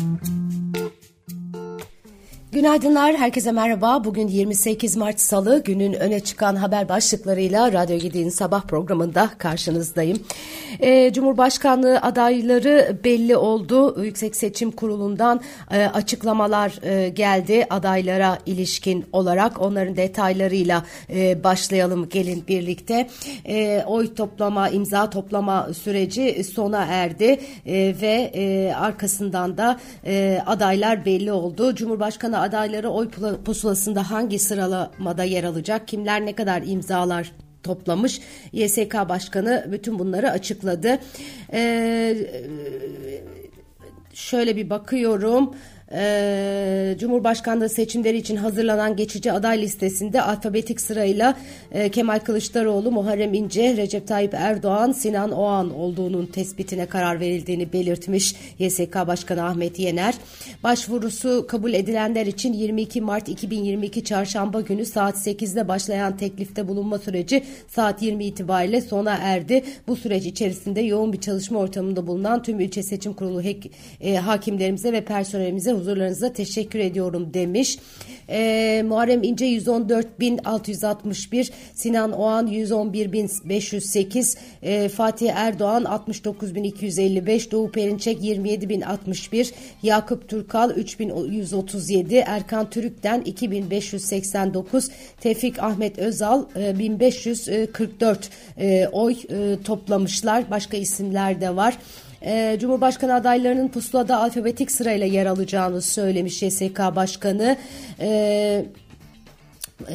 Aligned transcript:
Mm-hmm. 0.00 0.39
Günaydınlar, 2.52 3.16
herkese 3.16 3.52
merhaba. 3.52 4.04
Bugün 4.04 4.28
28 4.28 4.96
Mart 4.96 5.20
Salı, 5.20 5.62
günün 5.64 5.92
öne 5.92 6.20
çıkan 6.20 6.56
haber 6.56 6.88
başlıklarıyla 6.88 7.72
Radyo 7.72 7.96
7'nin 7.96 8.28
sabah 8.28 8.62
programında 8.62 9.30
karşınızdayım. 9.38 10.18
Ee, 10.80 11.12
Cumhurbaşkanlığı 11.12 11.98
adayları 12.00 12.98
belli 13.04 13.36
oldu. 13.36 14.04
Yüksek 14.04 14.36
Seçim 14.36 14.70
Kurulu'ndan 14.70 15.40
e, 15.70 15.84
açıklamalar 15.84 16.78
e, 16.82 17.08
geldi 17.08 17.66
adaylara 17.70 18.38
ilişkin 18.46 19.04
olarak. 19.12 19.60
Onların 19.60 19.96
detaylarıyla 19.96 20.84
e, 21.10 21.44
başlayalım 21.44 22.08
gelin 22.08 22.44
birlikte. 22.48 23.08
E, 23.44 23.84
oy 23.86 24.14
toplama, 24.14 24.68
imza 24.68 25.10
toplama 25.10 25.68
süreci 25.74 26.44
sona 26.44 26.84
erdi 26.84 27.40
e, 27.66 27.94
ve 28.00 28.30
e, 28.34 28.74
arkasından 28.74 29.56
da 29.56 29.80
e, 30.06 30.42
adaylar 30.46 31.04
belli 31.04 31.32
oldu. 31.32 31.74
Cumhurbaşkanı 31.74 32.40
adayları 32.50 32.88
oy 32.88 33.10
pusulasında 33.44 34.10
hangi 34.10 34.38
sıralamada 34.38 35.24
yer 35.24 35.44
alacak? 35.44 35.88
Kimler 35.88 36.26
ne 36.26 36.34
kadar 36.34 36.62
imzalar 36.66 37.32
toplamış. 37.62 38.20
YSK 38.52 38.94
Başkanı 39.08 39.68
bütün 39.72 39.98
bunları 39.98 40.30
açıkladı. 40.30 40.98
Ee, 41.52 42.16
şöyle 44.14 44.56
bir 44.56 44.70
bakıyorum 44.70 45.54
e, 45.92 46.96
Cumhurbaşkanlığı 46.98 47.68
seçimleri 47.68 48.16
için 48.16 48.36
hazırlanan 48.36 48.96
geçici 48.96 49.32
aday 49.32 49.62
listesinde 49.62 50.22
alfabetik 50.22 50.80
sırayla 50.80 51.36
e, 51.72 51.88
Kemal 51.88 52.18
Kılıçdaroğlu, 52.18 52.90
Muharrem 52.90 53.34
İnce, 53.34 53.76
Recep 53.76 54.06
Tayyip 54.06 54.34
Erdoğan, 54.34 54.92
Sinan 54.92 55.30
Oğan 55.32 55.74
olduğunun 55.74 56.26
tespitine 56.26 56.86
karar 56.86 57.20
verildiğini 57.20 57.72
belirtmiş 57.72 58.34
YSK 58.58 58.94
Başkanı 59.06 59.44
Ahmet 59.44 59.78
Yener. 59.78 60.14
Başvurusu 60.62 61.46
kabul 61.48 61.72
edilenler 61.72 62.26
için 62.26 62.52
22 62.52 63.00
Mart 63.00 63.28
2022 63.28 64.04
Çarşamba 64.04 64.60
günü 64.60 64.84
saat 64.84 65.16
8'de 65.16 65.68
başlayan 65.68 66.16
teklifte 66.16 66.68
bulunma 66.68 66.98
süreci 66.98 67.44
saat 67.68 68.02
20 68.02 68.24
itibariyle 68.24 68.80
sona 68.80 69.14
erdi. 69.14 69.64
Bu 69.88 69.96
süreç 69.96 70.26
içerisinde 70.26 70.80
yoğun 70.80 71.12
bir 71.12 71.20
çalışma 71.20 71.58
ortamında 71.58 72.06
bulunan 72.06 72.42
tüm 72.42 72.60
ilçe 72.60 72.82
seçim 72.82 73.12
kurulu 73.12 73.42
hek, 73.42 73.70
e, 74.00 74.16
hakimlerimize 74.16 74.92
ve 74.92 75.00
personelimize 75.00 75.79
huzurlarınıza 75.80 76.32
teşekkür 76.32 76.78
ediyorum 76.78 77.34
demiş. 77.34 77.78
E, 78.28 78.82
Muharrem 78.86 79.22
İnce 79.22 79.46
114.661, 79.46 81.50
Sinan 81.74 82.12
Oğan 82.12 82.46
111.508, 82.46 84.38
e, 84.62 84.88
Fatih 84.88 85.30
Erdoğan 85.34 85.82
69.255, 85.82 87.50
Doğu 87.50 87.70
Perinçek 87.70 88.22
27.061, 88.22 89.52
Yakup 89.82 90.28
Türkal 90.28 90.70
3.137, 90.70 92.22
Erkan 92.26 92.70
Türük'ten 92.70 93.22
2.589, 93.22 94.90
Tevfik 95.20 95.58
Ahmet 95.58 95.98
Özal 95.98 96.44
e, 96.56 96.78
1544 96.78 98.30
e, 98.58 98.88
oy 98.92 99.12
e, 99.12 99.16
toplamışlar. 99.64 100.50
Başka 100.50 100.76
isimler 100.76 101.40
de 101.40 101.56
var 101.56 101.78
e, 102.22 102.56
Cumhurbaşkanı 102.60 103.14
adaylarının 103.14 103.68
pusulada 103.68 104.22
alfabetik 104.22 104.70
sırayla 104.70 105.06
yer 105.06 105.26
alacağını 105.26 105.82
söylemiş 105.82 106.42
YSK 106.42 106.78
Başkanı. 106.78 107.56
E, 108.00 108.64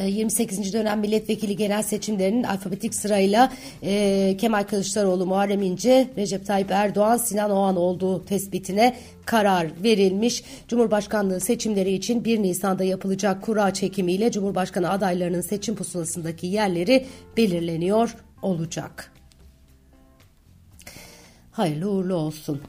28. 0.06 0.72
dönem 0.72 1.00
milletvekili 1.00 1.56
genel 1.56 1.82
seçimlerinin 1.82 2.42
alfabetik 2.42 2.94
sırayla 2.94 3.52
e, 3.82 4.36
Kemal 4.40 4.62
Kılıçdaroğlu, 4.62 5.26
Muharrem 5.26 5.62
İnce, 5.62 6.10
Recep 6.16 6.46
Tayyip 6.46 6.70
Erdoğan, 6.70 7.16
Sinan 7.16 7.50
Oğan 7.50 7.76
olduğu 7.76 8.24
tespitine 8.24 8.96
karar 9.26 9.66
verilmiş. 9.82 10.44
Cumhurbaşkanlığı 10.68 11.40
seçimleri 11.40 11.92
için 11.92 12.24
1 12.24 12.42
Nisan'da 12.42 12.84
yapılacak 12.84 13.42
kura 13.42 13.74
çekimiyle 13.74 14.30
Cumhurbaşkanı 14.30 14.90
adaylarının 14.90 15.40
seçim 15.40 15.76
pusulasındaki 15.76 16.46
yerleri 16.46 17.06
belirleniyor 17.36 18.16
olacak. 18.42 19.15
Hayırlı 21.56 21.90
uğurlu 21.90 22.14
olsun. 22.14 22.60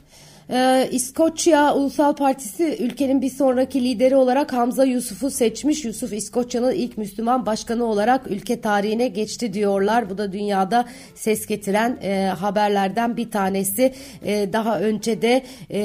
Ee, 0.50 0.88
İskoçya 0.92 1.74
Ulusal 1.74 2.16
Partisi 2.16 2.76
ülkenin 2.80 3.22
bir 3.22 3.30
sonraki 3.30 3.84
lideri 3.84 4.16
olarak 4.16 4.52
Hamza 4.52 4.84
Yusuf'u 4.84 5.30
seçmiş. 5.30 5.84
Yusuf 5.84 6.12
İskoçya'nın 6.12 6.72
ilk 6.72 6.98
Müslüman 6.98 7.46
başkanı 7.46 7.84
olarak 7.84 8.30
ülke 8.30 8.60
tarihine 8.60 9.08
geçti 9.08 9.52
diyorlar. 9.52 10.10
Bu 10.10 10.18
da 10.18 10.32
dünyada 10.32 10.84
ses 11.14 11.46
getiren 11.46 11.98
e, 12.02 12.26
haberlerden 12.26 13.16
bir 13.16 13.30
tanesi. 13.30 13.94
E, 14.24 14.52
daha 14.52 14.80
önce 14.80 15.22
de 15.22 15.42
e, 15.70 15.80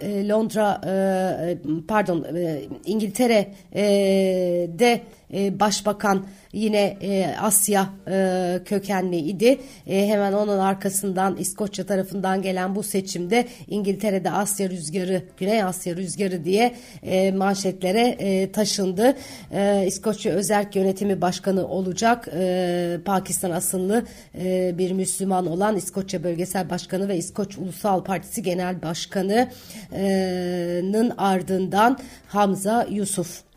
e 0.00 0.28
Londra 0.28 0.80
e, 0.86 1.58
pardon 1.88 2.24
e, 2.36 2.62
İngiltere'de 2.86 4.92
e, 4.92 5.00
başbakan 5.32 6.26
yine 6.52 6.96
e, 7.00 7.36
Asya 7.40 7.88
e, 8.10 8.60
kökenli 8.64 9.16
idi. 9.16 9.60
E, 9.86 10.06
hemen 10.06 10.32
onun 10.32 10.58
arkasından 10.58 11.36
İskoçya 11.36 11.86
tarafından 11.86 12.42
gelen 12.42 12.74
bu 12.74 12.82
seçimde 12.82 13.46
İngiltere'de 13.68 14.30
Asya 14.30 14.70
rüzgarı, 14.70 15.22
Güney 15.36 15.62
Asya 15.62 15.96
rüzgarı 15.96 16.44
diye 16.44 16.74
e, 17.02 17.32
manşetlere 17.32 18.16
e, 18.18 18.52
taşındı. 18.52 19.16
E, 19.52 19.84
İskoçya 19.86 20.32
Özerk 20.32 20.76
Yönetimi 20.76 21.20
Başkanı 21.20 21.68
olacak. 21.68 22.28
E, 22.34 22.98
Pakistan 23.04 23.50
asıllı 23.50 24.04
e, 24.38 24.78
bir 24.78 24.92
Müslüman 24.92 25.46
olan 25.46 25.76
İskoçya 25.76 26.24
Bölgesel 26.24 26.70
Başkanı 26.70 27.08
ve 27.08 27.16
İskoç 27.16 27.58
Ulusal 27.58 28.04
Partisi 28.04 28.42
Genel 28.42 28.82
Başkanı'nın 28.82 31.12
ardından 31.16 31.98
Hamza 32.28 32.86
Yusuf. 32.90 33.51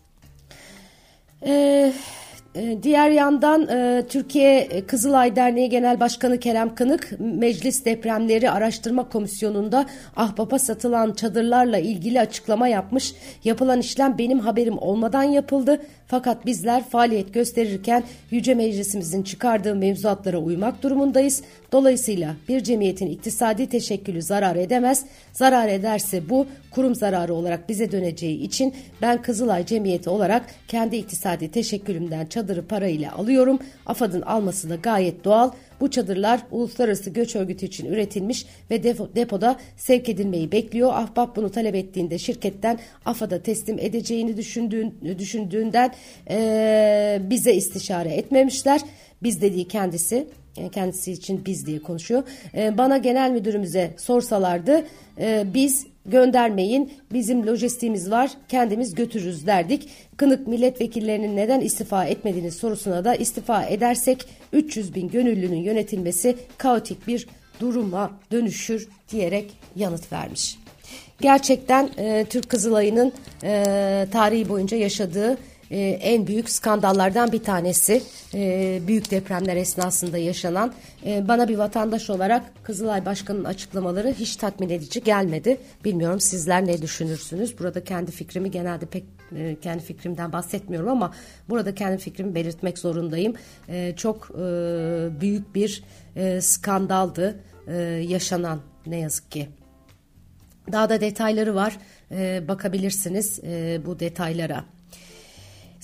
Ee, 1.45 1.93
diğer 2.83 3.09
yandan 3.09 3.67
e, 3.67 4.03
Türkiye 4.09 4.67
Kızılay 4.87 5.35
Derneği 5.35 5.69
Genel 5.69 5.99
Başkanı 5.99 6.39
Kerem 6.39 6.75
Kınık 6.75 7.19
Meclis 7.19 7.85
Depremleri 7.85 8.51
Araştırma 8.51 9.09
Komisyonu'nda 9.09 9.85
ahbapa 10.15 10.59
satılan 10.59 11.13
çadırlarla 11.13 11.77
ilgili 11.77 12.19
açıklama 12.19 12.67
yapmış. 12.67 13.13
Yapılan 13.43 13.79
işlem 13.79 14.17
benim 14.17 14.39
haberim 14.39 14.77
olmadan 14.77 15.23
yapıldı. 15.23 15.81
Fakat 16.07 16.45
bizler 16.45 16.83
faaliyet 16.89 17.33
gösterirken 17.33 18.03
Yüce 18.31 18.53
Meclisimizin 18.53 19.23
çıkardığı 19.23 19.75
mevzuatlara 19.75 20.37
uymak 20.37 20.83
durumundayız. 20.83 21.41
Dolayısıyla 21.71 22.35
bir 22.49 22.63
cemiyetin 22.63 23.07
iktisadi 23.07 23.69
teşekkülü 23.69 24.21
zarar 24.21 24.55
edemez. 24.55 25.05
Zarar 25.33 25.67
ederse 25.67 26.29
bu 26.29 26.47
kurum 26.71 26.95
zararı 26.95 27.33
olarak 27.33 27.69
bize 27.69 27.91
döneceği 27.91 28.41
için 28.41 28.73
ben 29.01 29.21
Kızılay 29.21 29.65
Cemiyeti 29.65 30.09
olarak 30.09 30.45
kendi 30.67 30.95
iktisadi 30.95 31.51
teşekkülümden 31.51 32.25
çadırı 32.25 32.67
parayla 32.67 33.15
alıyorum. 33.15 33.59
AFAD'ın 33.85 34.21
alması 34.21 34.69
da 34.69 34.75
gayet 34.75 35.23
doğal. 35.23 35.51
Bu 35.79 35.91
çadırlar 35.91 36.41
Uluslararası 36.51 37.09
Göç 37.09 37.35
Örgütü 37.35 37.65
için 37.65 37.85
üretilmiş 37.85 38.45
ve 38.71 38.83
depoda 39.15 39.59
sevk 39.77 40.09
edilmeyi 40.09 40.51
bekliyor. 40.51 40.93
Ahbap 40.93 41.35
bunu 41.35 41.51
talep 41.51 41.75
ettiğinde 41.75 42.17
şirketten 42.17 42.79
AFAD'a 43.05 43.39
teslim 43.39 43.79
edeceğini 43.79 44.37
düşündüğün, 44.37 45.17
düşündüğünden 45.19 45.91
e, 46.29 47.21
bize 47.29 47.53
istişare 47.53 48.09
etmemişler. 48.09 48.81
Biz 49.23 49.41
dediği 49.41 49.67
kendisi 49.67 50.27
kendisi 50.71 51.11
için 51.11 51.45
biz 51.45 51.65
diye 51.65 51.79
konuşuyor. 51.79 52.23
Bana 52.53 52.97
genel 52.97 53.31
müdürümüze 53.31 53.93
sorsalardı 53.97 54.85
biz 55.53 55.87
göndermeyin 56.05 56.93
bizim 57.13 57.47
lojistiğimiz 57.47 58.11
var 58.11 58.31
kendimiz 58.49 58.95
götürürüz 58.95 59.47
derdik. 59.47 59.89
Kınık 60.17 60.47
milletvekillerinin 60.47 61.35
neden 61.35 61.61
istifa 61.61 62.05
etmediğini 62.05 62.51
sorusuna 62.51 63.05
da 63.05 63.15
istifa 63.15 63.63
edersek 63.63 64.25
300 64.53 64.95
bin 64.95 65.07
gönüllünün 65.07 65.61
yönetilmesi 65.61 66.35
kaotik 66.57 67.07
bir 67.07 67.27
duruma 67.59 68.11
dönüşür 68.31 68.87
diyerek 69.11 69.51
yanıt 69.75 70.11
vermiş. 70.11 70.57
Gerçekten 71.21 71.89
e, 71.97 72.25
Türk 72.29 72.49
Kızılayı'nın 72.49 73.13
e, 73.43 74.07
tarihi 74.11 74.49
boyunca 74.49 74.77
yaşadığı 74.77 75.37
e, 75.75 75.79
en 75.89 76.27
büyük 76.27 76.49
skandallardan 76.49 77.31
bir 77.31 77.43
tanesi. 77.43 78.03
E, 78.33 78.81
büyük 78.87 79.11
depremler 79.11 79.55
esnasında 79.55 80.17
yaşanan. 80.17 80.73
E, 81.05 81.27
bana 81.27 81.47
bir 81.47 81.57
vatandaş 81.57 82.09
olarak 82.09 82.43
Kızılay 82.63 83.05
Başkanı'nın 83.05 83.43
açıklamaları 83.43 84.13
hiç 84.19 84.35
tatmin 84.35 84.69
edici 84.69 85.03
gelmedi. 85.03 85.57
Bilmiyorum 85.85 86.19
sizler 86.19 86.65
ne 86.65 86.81
düşünürsünüz? 86.81 87.59
Burada 87.59 87.83
kendi 87.83 88.11
fikrimi 88.11 88.51
genelde 88.51 88.85
pek 88.85 89.03
e, 89.35 89.55
kendi 89.61 89.83
fikrimden 89.83 90.33
bahsetmiyorum 90.33 90.89
ama 90.89 91.13
burada 91.49 91.75
kendi 91.75 91.97
fikrimi 91.97 92.35
belirtmek 92.35 92.77
zorundayım. 92.77 93.33
E, 93.69 93.93
çok 93.95 94.31
e, 94.31 94.41
büyük 95.21 95.55
bir 95.55 95.83
e, 96.15 96.41
skandaldı 96.41 97.39
e, 97.67 97.75
yaşanan 98.07 98.59
ne 98.87 98.99
yazık 98.99 99.31
ki. 99.31 99.49
Daha 100.71 100.89
da 100.89 101.01
detayları 101.01 101.55
var. 101.55 101.77
E, 102.11 102.47
bakabilirsiniz 102.47 103.39
e, 103.43 103.81
bu 103.85 103.99
detaylara. 103.99 104.74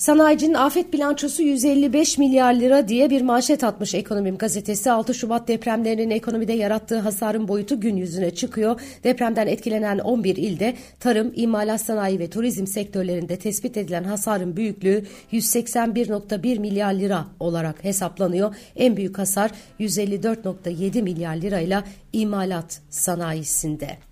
Sanayicinin 0.02 0.54
afet 0.54 0.92
bilançosu 0.92 1.42
155 1.42 2.18
milyar 2.18 2.54
lira 2.54 2.88
diye 2.88 3.10
bir 3.10 3.22
manşet 3.22 3.64
atmış 3.64 3.94
Ekonomim 3.94 4.38
gazetesi. 4.38 4.90
6 4.90 5.14
Şubat 5.14 5.48
depremlerinin 5.48 6.10
ekonomide 6.10 6.52
yarattığı 6.52 6.98
hasarın 6.98 7.48
boyutu 7.48 7.80
gün 7.80 7.96
yüzüne 7.96 8.34
çıkıyor. 8.34 8.80
Depremden 9.04 9.46
etkilenen 9.46 9.98
11 9.98 10.36
ilde 10.36 10.74
tarım, 11.00 11.32
imalat 11.36 11.80
sanayi 11.80 12.18
ve 12.18 12.30
turizm 12.30 12.66
sektörlerinde 12.66 13.38
tespit 13.38 13.76
edilen 13.76 14.04
hasarın 14.04 14.56
büyüklüğü 14.56 15.04
181.1 15.32 16.58
milyar 16.58 16.92
lira 16.92 17.26
olarak 17.40 17.84
hesaplanıyor. 17.84 18.54
En 18.76 18.96
büyük 18.96 19.18
hasar 19.18 19.50
154.7 19.80 21.02
milyar 21.02 21.36
lirayla 21.36 21.84
imalat 22.12 22.80
sanayisinde. 22.90 24.11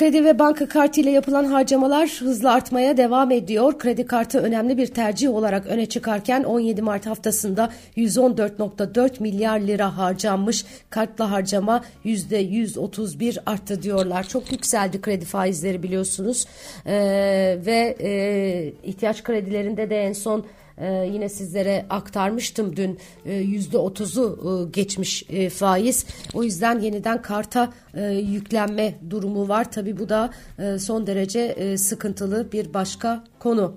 Kredi 0.00 0.24
ve 0.24 0.38
banka 0.38 0.68
kartı 0.68 1.00
ile 1.00 1.10
yapılan 1.10 1.44
harcamalar 1.44 2.08
hızla 2.08 2.52
artmaya 2.52 2.96
devam 2.96 3.30
ediyor. 3.30 3.78
Kredi 3.78 4.06
kartı 4.06 4.38
önemli 4.38 4.78
bir 4.78 4.86
tercih 4.86 5.30
olarak 5.30 5.66
öne 5.66 5.86
çıkarken 5.86 6.44
17 6.44 6.82
Mart 6.82 7.06
haftasında 7.06 7.72
114.4 7.96 9.22
milyar 9.22 9.60
lira 9.60 9.96
harcanmış. 9.96 10.64
Kartla 10.90 11.30
harcama 11.30 11.84
%131 12.04 13.38
arttı 13.46 13.82
diyorlar. 13.82 14.28
Çok 14.28 14.52
yükseldi 14.52 15.00
kredi 15.00 15.24
faizleri 15.24 15.82
biliyorsunuz. 15.82 16.46
Ee, 16.86 17.58
ve 17.66 17.96
e, 18.00 18.72
ihtiyaç 18.84 19.22
kredilerinde 19.22 19.90
de 19.90 19.96
en 19.96 20.12
son 20.12 20.46
ee, 20.80 21.08
yine 21.12 21.28
sizlere 21.28 21.86
aktarmıştım 21.90 22.76
dün 22.76 22.98
e, 23.24 23.34
yüzde 23.34 23.78
otuzu 23.78 24.38
e, 24.44 24.70
geçmiş 24.70 25.24
e, 25.30 25.50
faiz. 25.50 26.06
O 26.34 26.42
yüzden 26.42 26.80
yeniden 26.80 27.22
karta 27.22 27.72
e, 27.94 28.04
yüklenme 28.10 28.94
durumu 29.10 29.48
var. 29.48 29.72
Tabi 29.90 30.00
bu 30.00 30.08
da 30.08 30.30
e, 30.58 30.78
son 30.78 31.06
derece 31.06 31.40
e, 31.40 31.78
sıkıntılı 31.78 32.52
bir 32.52 32.74
başka 32.74 33.24
konu. 33.38 33.74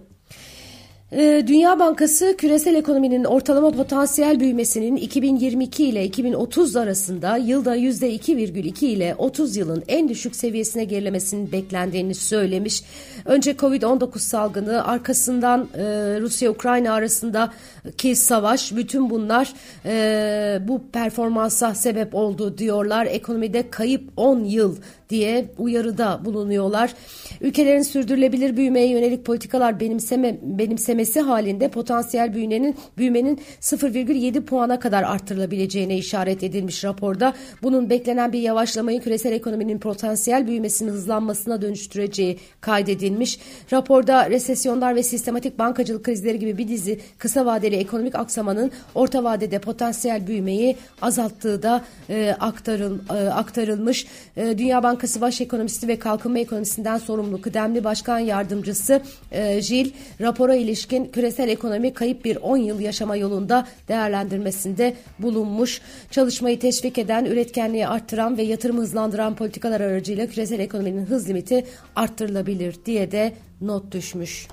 Ee, 1.15 1.43
Dünya 1.47 1.79
Bankası 1.79 2.35
küresel 2.37 2.75
ekonominin 2.75 3.23
ortalama 3.23 3.71
potansiyel 3.71 4.39
büyümesinin 4.39 4.95
2022 4.95 5.85
ile 5.85 6.05
2030 6.05 6.75
arasında 6.75 7.37
yılda 7.37 7.77
%2,2 7.77 8.85
ile 8.85 9.15
30 9.17 9.57
yılın 9.57 9.83
en 9.87 10.09
düşük 10.09 10.35
seviyesine 10.35 10.83
gerilemesinin 10.83 11.51
beklendiğini 11.51 12.15
söylemiş. 12.15 12.83
Önce 13.25 13.51
Covid-19 13.51 14.19
salgını 14.19 14.87
arkasından 14.87 15.67
e, 15.77 15.83
Rusya-Ukrayna 16.21 16.93
arasındaki 16.93 18.15
savaş 18.15 18.75
bütün 18.75 19.09
bunlar 19.09 19.53
e, 19.85 20.59
bu 20.67 20.81
performansa 20.93 21.75
sebep 21.75 22.15
oldu 22.15 22.57
diyorlar. 22.57 23.05
Ekonomide 23.05 23.69
kayıp 23.69 24.09
10 24.17 24.43
yıl 24.43 24.77
diye 25.13 25.45
uyarıda 25.57 26.21
bulunuyorlar. 26.25 26.93
Ülkelerin 27.41 27.81
sürdürülebilir 27.81 28.57
büyümeye 28.57 28.87
yönelik 28.87 29.25
politikalar 29.25 29.79
benimseme, 29.79 30.37
benimsemesi 30.41 31.19
halinde 31.19 31.67
potansiyel 31.67 32.33
büyümenin, 32.33 32.75
büyümenin 32.97 33.41
0,7 33.61 34.41
puana 34.41 34.79
kadar 34.79 35.03
arttırılabileceğine 35.03 35.97
işaret 35.97 36.43
edilmiş 36.43 36.83
raporda. 36.83 37.33
Bunun 37.63 37.89
beklenen 37.89 38.33
bir 38.33 38.39
yavaşlamayı 38.39 39.01
küresel 39.01 39.31
ekonominin 39.31 39.79
potansiyel 39.79 40.47
büyümesinin 40.47 40.91
hızlanmasına 40.91 41.61
dönüştüreceği 41.61 42.39
kaydedilmiş. 42.61 43.39
Raporda 43.73 44.29
resesyonlar 44.29 44.95
ve 44.95 45.03
sistematik 45.03 45.59
bankacılık 45.59 46.05
krizleri 46.05 46.39
gibi 46.39 46.57
bir 46.57 46.67
dizi 46.67 46.99
kısa 47.17 47.45
vadeli 47.45 47.75
ekonomik 47.75 48.15
aksamanın 48.15 48.71
orta 48.95 49.23
vadede 49.23 49.59
potansiyel 49.59 50.27
büyümeyi 50.27 50.75
azalttığı 51.01 51.63
da 51.63 51.81
e, 52.09 52.35
aktarıl, 52.39 52.99
e, 53.09 53.29
aktarılmış. 53.29 54.07
E, 54.37 54.57
Dünya 54.57 54.83
Bankası 54.83 55.02
Bankası 55.03 55.21
Baş 55.21 55.41
Ekonomisti 55.41 55.87
ve 55.87 55.99
Kalkınma 55.99 56.39
Ekonomisinden 56.39 56.97
sorumlu 56.97 57.41
kıdemli 57.41 57.83
başkan 57.83 58.19
yardımcısı 58.19 59.01
e, 59.31 59.61
Jil, 59.61 59.91
rapora 60.21 60.55
ilişkin 60.55 61.05
küresel 61.05 61.49
ekonomi 61.49 61.93
kayıp 61.93 62.25
bir 62.25 62.35
10 62.35 62.57
yıl 62.57 62.79
yaşama 62.79 63.15
yolunda 63.15 63.67
değerlendirmesinde 63.87 64.93
bulunmuş. 65.19 65.81
Çalışmayı 66.11 66.59
teşvik 66.59 66.97
eden, 66.97 67.25
üretkenliği 67.25 67.87
arttıran 67.87 68.37
ve 68.37 68.43
yatırımı 68.43 68.81
hızlandıran 68.81 69.35
politikalar 69.35 69.81
aracıyla 69.81 70.27
küresel 70.27 70.59
ekonominin 70.59 71.05
hız 71.05 71.29
limiti 71.29 71.65
arttırılabilir 71.95 72.75
diye 72.85 73.11
de 73.11 73.33
not 73.61 73.91
düşmüş. 73.91 74.47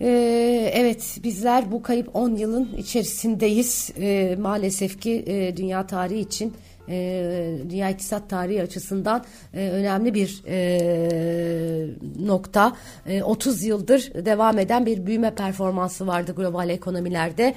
Ee, 0.00 0.70
evet 0.74 1.18
bizler 1.24 1.72
bu 1.72 1.82
kayıp 1.82 2.16
10 2.16 2.36
yılın 2.36 2.68
içerisindeyiz. 2.76 3.90
Ee, 4.00 4.36
maalesef 4.40 5.00
ki 5.00 5.24
e, 5.26 5.56
dünya 5.56 5.86
tarihi 5.86 6.20
için 6.20 6.54
e, 6.88 7.58
dünya 7.70 7.90
iktisat 7.90 8.30
tarihi 8.30 8.62
açısından 8.62 9.24
e, 9.54 9.68
önemli 9.68 10.14
bir 10.14 10.42
e, 10.46 10.58
nokta. 12.20 12.76
E, 13.06 13.22
30 13.22 13.62
yıldır 13.62 14.24
devam 14.24 14.58
eden 14.58 14.86
bir 14.86 15.06
büyüme 15.06 15.34
performansı 15.34 16.06
vardı 16.06 16.34
global 16.36 16.70
ekonomilerde. 16.70 17.54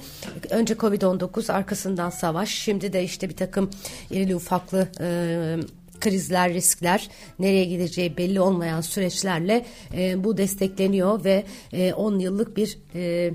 Önce 0.50 0.74
Covid-19 0.74 1.52
arkasından 1.52 2.10
savaş 2.10 2.50
şimdi 2.50 2.92
de 2.92 3.04
işte 3.04 3.28
bir 3.28 3.36
takım 3.36 3.70
irili 4.10 4.36
ufaklı 4.36 4.88
e, 5.00 5.56
krizler, 6.00 6.54
riskler, 6.54 7.10
nereye 7.38 7.64
gideceği 7.64 8.16
belli 8.16 8.40
olmayan 8.40 8.80
süreçlerle 8.80 9.66
e, 9.94 10.24
bu 10.24 10.36
destekleniyor 10.36 11.24
ve 11.24 11.44
e, 11.72 11.92
10 11.92 12.18
yıllık 12.18 12.56
bir 12.56 12.78
e, 12.94 13.32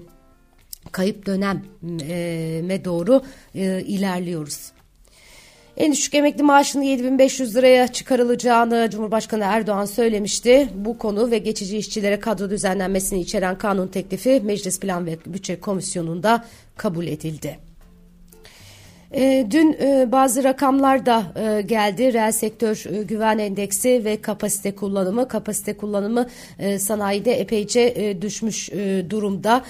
kayıp 0.91 1.25
döneme 1.25 2.85
doğru 2.85 3.21
e, 3.55 3.81
ilerliyoruz. 3.81 4.76
En 5.77 5.91
düşük 5.91 6.15
emekli 6.15 6.43
maaşının 6.43 6.83
7500 6.83 7.55
liraya 7.55 7.87
çıkarılacağını 7.87 8.87
Cumhurbaşkanı 8.91 9.43
Erdoğan 9.43 9.85
söylemişti. 9.85 10.69
Bu 10.75 10.97
konu 10.97 11.31
ve 11.31 11.37
geçici 11.37 11.77
işçilere 11.77 12.19
kadro 12.19 12.49
düzenlenmesini 12.49 13.19
içeren 13.19 13.57
kanun 13.57 13.87
teklifi 13.87 14.41
Meclis 14.43 14.79
Plan 14.79 15.05
ve 15.05 15.17
Bütçe 15.25 15.59
Komisyonu'nda 15.59 16.45
kabul 16.77 17.07
edildi. 17.07 17.66
E, 19.11 19.47
dün 19.51 19.77
e, 19.81 20.11
bazı 20.11 20.43
rakamlar 20.43 21.05
da 21.05 21.23
e, 21.35 21.61
geldi. 21.61 22.13
Reel 22.13 22.31
sektör 22.31 22.83
güven 23.07 23.37
endeksi 23.37 24.05
ve 24.05 24.21
kapasite 24.21 24.75
kullanımı. 24.75 25.27
Kapasite 25.27 25.77
kullanımı 25.77 26.27
sanayide 26.79 27.31
epeyce 27.39 28.17
düşmüş 28.21 28.71
durumda. 29.09 29.63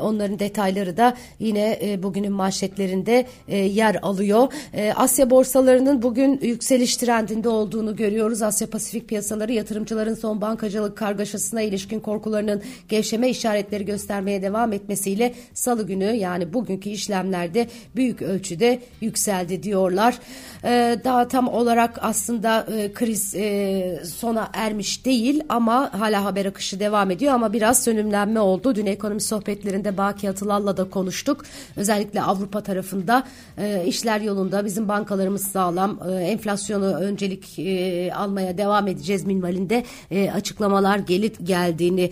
Onların 0.00 0.38
detayları 0.38 0.96
da 0.96 1.16
yine 1.38 1.78
bugünün 2.02 2.32
manşetlerinde 2.32 3.26
yer 3.48 3.98
alıyor. 4.02 4.52
Asya 4.94 5.30
borsalarının 5.30 6.02
bugün 6.02 6.40
yükseliş 6.42 6.96
trendinde 6.96 7.48
olduğunu 7.48 7.96
görüyoruz. 7.96 8.42
Asya 8.42 8.70
Pasifik 8.70 9.08
piyasaları 9.08 9.52
yatırımcıların 9.52 10.14
son 10.14 10.40
bankacılık 10.40 10.96
kargaşasına 10.96 11.62
ilişkin 11.62 12.00
korkularının 12.00 12.62
gevşeme 12.88 13.28
işaretleri 13.28 13.84
göstermeye 13.84 14.42
devam 14.42 14.72
etmesiyle 14.72 15.34
salı 15.54 15.86
günü 15.86 16.04
yani 16.16 16.52
bugünkü 16.52 16.90
işlemlerde 16.90 17.66
büyük 17.96 18.22
ölçüde 18.22 18.75
yükseldi 19.00 19.62
diyorlar. 19.62 20.18
Ee, 20.64 20.98
daha 21.04 21.28
tam 21.28 21.48
olarak 21.48 21.98
aslında 22.02 22.66
e, 22.76 22.92
kriz 22.92 23.34
e, 23.34 24.00
sona 24.04 24.50
ermiş 24.52 25.04
değil 25.04 25.42
ama 25.48 26.00
hala 26.00 26.24
haber 26.24 26.46
akışı 26.46 26.80
devam 26.80 27.10
ediyor 27.10 27.34
ama 27.34 27.52
biraz 27.52 27.84
sönümlenme 27.84 28.40
oldu. 28.40 28.74
Dün 28.74 28.86
ekonomi 28.86 29.20
sohbetlerinde 29.20 29.96
Baki 29.96 30.30
Atılal'la 30.30 30.76
da 30.76 30.90
konuştuk. 30.90 31.44
Özellikle 31.76 32.22
Avrupa 32.22 32.60
tarafında 32.60 33.24
e, 33.58 33.84
işler 33.86 34.20
yolunda 34.20 34.64
bizim 34.64 34.88
bankalarımız 34.88 35.46
sağlam 35.46 36.00
enflasyonu 36.20 36.94
öncelik 36.94 37.58
almaya 38.14 38.58
devam 38.58 38.88
edeceğiz 38.88 39.24
minvalinde 39.24 39.84
açıklamalar 40.34 40.98
gelip 40.98 41.46
geldiğini 41.46 42.10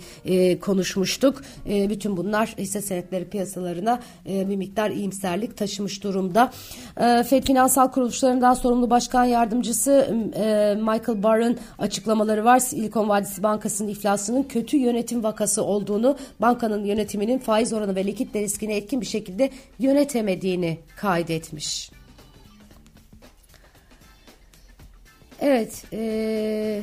konuşmuştuk. 0.61 1.41
bütün 1.65 2.17
bunlar 2.17 2.55
hisse 2.57 2.81
senetleri 2.81 3.25
piyasalarına 3.25 3.99
bir 4.25 4.55
miktar 4.55 4.89
iyimserlik 4.89 5.57
taşımış 5.57 6.03
durumda. 6.03 6.51
E, 7.01 7.23
FED 7.23 7.43
Finansal 7.43 7.91
Kuruluşlarından 7.91 8.53
sorumlu 8.53 8.89
başkan 8.89 9.23
yardımcısı 9.23 9.91
e, 10.35 10.75
Michael 10.79 11.23
Barr'ın 11.23 11.57
açıklamaları 11.79 12.45
var. 12.45 12.59
Silikon 12.59 13.09
Vadisi 13.09 13.43
Bankası'nın 13.43 13.89
iflasının 13.89 14.43
kötü 14.43 14.77
yönetim 14.77 15.23
vakası 15.23 15.63
olduğunu, 15.63 16.17
bankanın 16.39 16.83
yönetiminin 16.83 17.39
faiz 17.39 17.73
oranı 17.73 17.95
ve 17.95 18.05
likitte 18.05 18.41
riskini 18.41 18.73
etkin 18.73 19.01
bir 19.01 19.05
şekilde 19.05 19.49
yönetemediğini 19.79 20.79
kaydetmiş. 20.97 21.91
Evet, 25.41 25.83
e, 25.93 26.81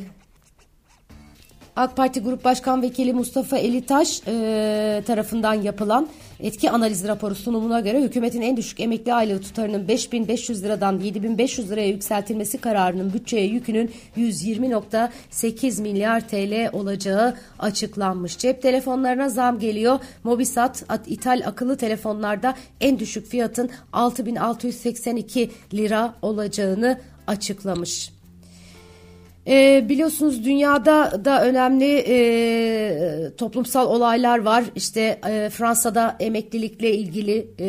AK 1.76 1.96
Parti 1.96 2.20
Grup 2.20 2.44
Başkan 2.44 2.82
Vekili 2.82 3.12
Mustafa 3.12 3.58
Elitaş 3.58 4.22
e, 4.28 5.02
tarafından 5.06 5.54
yapılan 5.54 6.08
etki 6.42 6.70
analiz 6.70 7.08
raporu 7.08 7.34
sunumuna 7.34 7.80
göre 7.80 8.02
hükümetin 8.02 8.40
en 8.40 8.56
düşük 8.56 8.80
emekli 8.80 9.14
aylığı 9.14 9.40
tutarının 9.40 9.88
5500 9.88 10.64
liradan 10.64 11.00
7500 11.00 11.70
liraya 11.70 11.88
yükseltilmesi 11.88 12.58
kararının 12.58 13.12
bütçeye 13.12 13.46
yükünün 13.46 13.90
120.8 14.16 15.82
milyar 15.82 16.28
TL 16.28 16.70
olacağı 16.72 17.36
açıklanmış. 17.58 18.38
Cep 18.38 18.62
telefonlarına 18.62 19.28
zam 19.28 19.58
geliyor. 19.58 19.98
Mobisat 20.24 20.84
ithal 21.06 21.42
akıllı 21.46 21.76
telefonlarda 21.76 22.54
en 22.80 22.98
düşük 22.98 23.26
fiyatın 23.26 23.70
6682 23.92 25.50
lira 25.74 26.14
olacağını 26.22 27.00
açıklamış. 27.26 28.21
E, 29.46 29.88
biliyorsunuz 29.88 30.44
dünyada 30.44 31.24
da 31.24 31.44
önemli 31.44 32.04
e, 32.08 33.30
toplumsal 33.36 33.86
olaylar 33.86 34.38
var. 34.38 34.64
İşte 34.76 35.20
e, 35.28 35.50
Fransa'da 35.50 36.16
emeklilikle 36.20 36.94
ilgili 36.94 37.48
e, 37.58 37.66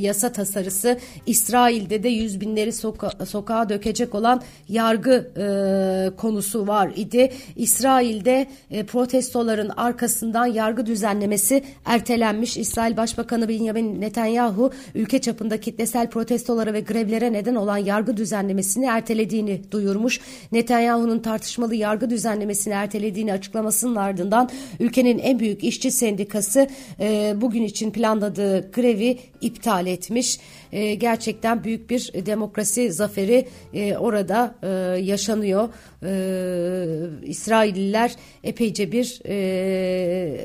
yasa 0.00 0.32
tasarısı, 0.32 0.98
İsrail'de 1.26 2.02
de 2.02 2.08
yüz 2.08 2.40
binleri 2.40 2.72
soka 2.72 3.10
sokağa 3.26 3.68
dökecek 3.68 4.14
olan 4.14 4.42
yargı 4.68 5.30
e, 5.36 6.16
konusu 6.16 6.66
var 6.66 6.92
idi. 6.96 7.32
İsrail'de 7.56 8.46
e, 8.70 8.86
protestoların 8.86 9.70
arkasından 9.76 10.46
yargı 10.46 10.86
düzenlemesi 10.86 11.62
ertelenmiş. 11.84 12.56
İsrail 12.56 12.96
Başbakanı 12.96 13.48
Benjamin 13.48 14.00
Netanyahu 14.00 14.70
ülke 14.94 15.18
çapında 15.18 15.60
kitlesel 15.60 16.10
protestolara 16.10 16.72
ve 16.72 16.80
grevlere 16.80 17.32
neden 17.32 17.54
olan 17.54 17.76
yargı 17.76 18.16
düzenlemesini 18.16 18.86
ertelediğini 18.86 19.60
duyurmuş. 19.70 20.20
Netanyahu 20.52 20.81
Netanyahu'nun 20.82 21.18
tartışmalı 21.18 21.74
yargı 21.74 22.10
düzenlemesini 22.10 22.74
ertelediğini 22.74 23.32
açıklamasının 23.32 23.96
ardından 23.96 24.50
ülkenin 24.80 25.18
en 25.18 25.38
büyük 25.38 25.64
işçi 25.64 25.90
sendikası 25.90 26.68
e, 27.00 27.34
bugün 27.36 27.62
için 27.62 27.90
planladığı 27.90 28.70
grevi 28.72 29.18
iptal 29.40 29.86
etmiş. 29.86 30.38
E, 30.72 30.94
gerçekten 30.94 31.64
büyük 31.64 31.90
bir 31.90 32.12
demokrasi 32.26 32.92
zaferi 32.92 33.48
e, 33.74 33.96
orada 33.96 34.54
e, 34.62 34.68
yaşanıyor. 35.00 35.68
E, 36.02 37.26
İsrailliler 37.26 38.14
epeyce 38.44 38.92
bir 38.92 39.20
e, 39.28 40.42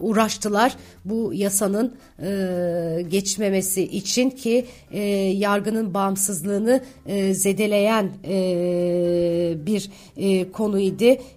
uğraştılar 0.00 0.76
bu 1.04 1.34
yasanın 1.34 1.94
e, 2.22 3.02
geçmemesi 3.08 3.82
için 3.82 4.30
ki 4.30 4.66
e, 4.90 5.00
yargının 5.16 5.94
bağımsızlığını 5.94 6.80
e, 7.06 7.34
zedeleyen 7.34 8.10
e, 8.28 9.66
bir 9.66 9.90
e, 10.16 10.52
konuydu. 10.52 10.86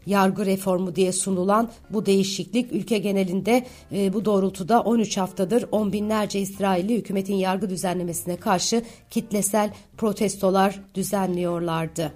Yargı 0.06 0.46
reformu 0.46 0.96
diye 0.96 1.12
sunulan 1.12 1.72
bu 1.90 2.06
değişiklik 2.06 2.74
ülke 2.74 2.98
genelinde 2.98 3.66
e, 3.92 4.14
bu 4.14 4.26
doğrultuda 4.26 4.82
13 4.82 5.18
haftadır 5.18 5.66
on 5.72 5.94
binlerce 5.94 6.40
İsrailli 6.40 6.98
hükümetin 6.98 7.36
yargı 7.36 7.70
düzenlemesine 8.10 8.38
karşı 8.38 8.84
kitlesel 9.10 9.70
protestolar 9.98 10.80
düzenliyorlardı. 10.96 12.14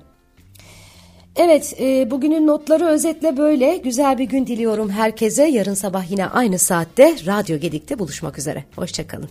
Evet, 1.36 1.74
e, 1.80 2.12
bugünün 2.12 2.48
notları 2.48 2.86
özetle 2.86 3.38
böyle. 3.38 3.78
Güzel 3.78 4.18
bir 4.18 4.26
gün 4.26 4.48
diliyorum 4.48 4.90
herkese. 4.90 5.44
Yarın 5.44 5.74
sabah 5.74 6.12
yine 6.12 6.26
aynı 6.26 6.60
saatte 6.60 7.16
Radyo 7.26 7.58
Gedik'te 7.58 8.00
buluşmak 8.00 8.40
üzere. 8.40 8.64
Hoşçakalın. 8.76 9.30